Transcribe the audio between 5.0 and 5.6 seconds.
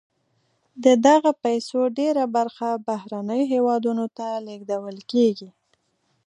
کیږي.